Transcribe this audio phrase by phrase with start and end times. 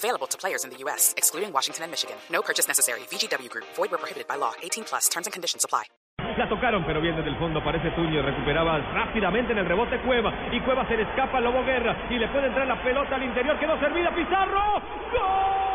[0.00, 2.16] Available to players in the U.S., excluding Washington and Michigan.
[2.32, 3.00] No purchase necessary.
[3.12, 3.66] VGW Group.
[3.76, 4.52] Void prohibited by law.
[4.62, 5.10] 18 plus.
[5.14, 5.66] And conditions.
[6.38, 8.22] La tocaron, pero bien desde el fondo parece Tuño.
[8.22, 10.32] Recuperaba rápidamente en el rebote Cueva.
[10.52, 12.08] Y Cueva se le escapa a Lobo Guerra.
[12.08, 13.58] Y le puede entrar la pelota al interior.
[13.60, 14.80] Quedó servida Pizarro.
[15.12, 15.69] ¡Gol!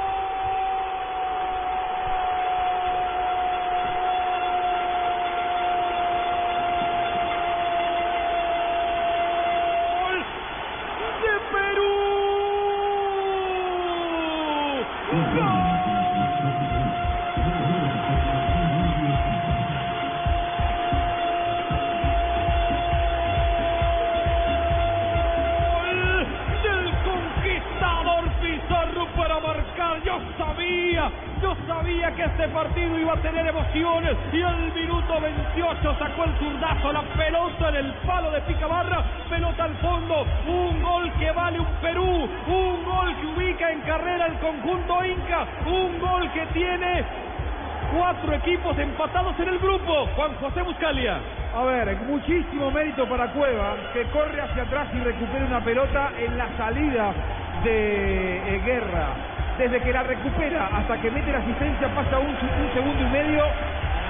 [15.15, 16.04] Gol
[31.45, 34.17] yo sabía que este partido iba a tener emociones.
[34.33, 39.65] Y al minuto 28 sacó el zurdazo, la pelota en el palo de Picabarra, pelota
[39.65, 40.25] al fondo.
[40.47, 45.45] Un gol que vale un Perú, un gol que ubica en carrera el conjunto Inca,
[45.67, 47.03] un gol que tiene
[47.95, 50.07] cuatro equipos empatados en el grupo.
[50.15, 51.19] Juan José Buscalia.
[51.55, 56.37] A ver, muchísimo mérito para Cueva, que corre hacia atrás y recupera una pelota en
[56.39, 57.13] la salida
[57.63, 59.34] de eh, Guerra.
[59.57, 63.43] Desde que la recupera hasta que mete la asistencia pasa un, un segundo y medio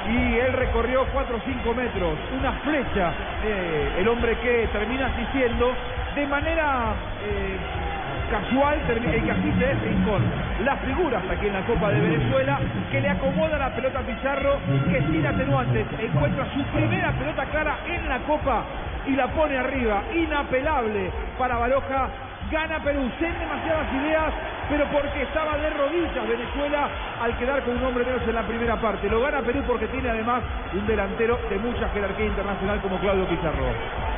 [0.09, 2.13] y él recorrió 4 o 5 metros.
[2.37, 5.73] Una flecha, eh, el hombre que termina asistiendo
[6.15, 6.93] de manera
[7.23, 7.57] eh,
[8.29, 10.23] casual, y que asiste es Rincón.
[10.63, 12.59] Las figuras aquí en la Copa de Venezuela
[12.91, 14.57] que le acomoda la pelota a Pizarro,
[14.89, 18.63] que sin atenuantes encuentra su primera pelota clara en la Copa
[19.07, 20.03] y la pone arriba.
[20.13, 22.09] Inapelable para Baroja.
[22.51, 24.31] Gana Perú sin demasiadas ideas,
[24.69, 26.89] pero porque estaba de rodillas Venezuela
[27.21, 29.09] al quedar con un hombre menos en la primera parte.
[29.09, 30.41] Lo gana Perú porque tiene además
[30.73, 33.65] un delantero de mucha jerarquía internacional como Claudio Pizarro.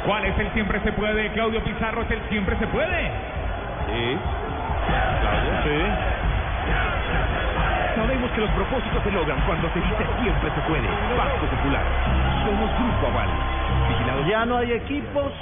[0.06, 1.32] ¿Cuál es el siempre se puede?
[1.32, 3.12] Claudio Pizarro es el siempre se puede.
[3.88, 4.18] Sí.
[5.22, 6.28] Claudio, sí.
[7.96, 10.88] Sabemos que los propósitos se logran cuando se dice siempre se puede.
[11.18, 11.84] Banco Popular.
[12.46, 13.30] Somos Grupo Aval.
[13.90, 15.34] Vigilado Ya no hay equipos,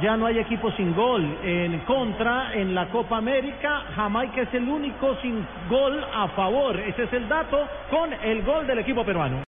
[0.00, 1.22] ya no hay equipos sin gol.
[1.42, 6.78] En contra, en la Copa América, Jamaica es el único sin gol a favor.
[6.78, 9.38] Ese es el dato con el gol del equipo peruano.